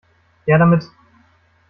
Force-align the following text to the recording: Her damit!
Her 0.47 0.57
damit! 0.57 0.81